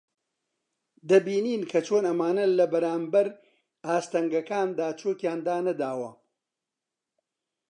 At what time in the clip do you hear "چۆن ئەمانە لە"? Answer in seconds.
1.87-2.65